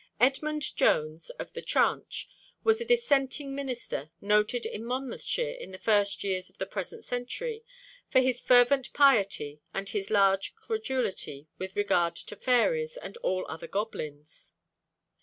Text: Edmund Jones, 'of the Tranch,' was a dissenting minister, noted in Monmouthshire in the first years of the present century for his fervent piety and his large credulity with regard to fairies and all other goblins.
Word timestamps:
Edmund 0.19 0.75
Jones, 0.75 1.29
'of 1.37 1.53
the 1.53 1.61
Tranch,' 1.61 2.27
was 2.63 2.81
a 2.81 2.85
dissenting 2.85 3.53
minister, 3.53 4.09
noted 4.19 4.65
in 4.65 4.83
Monmouthshire 4.83 5.51
in 5.51 5.69
the 5.71 5.77
first 5.77 6.23
years 6.23 6.49
of 6.49 6.57
the 6.57 6.65
present 6.65 7.05
century 7.05 7.63
for 8.09 8.19
his 8.19 8.41
fervent 8.41 8.93
piety 8.93 9.61
and 9.75 9.89
his 9.89 10.09
large 10.09 10.55
credulity 10.55 11.49
with 11.59 11.75
regard 11.75 12.15
to 12.15 12.35
fairies 12.35 12.97
and 12.97 13.15
all 13.17 13.45
other 13.47 13.67
goblins. 13.67 14.53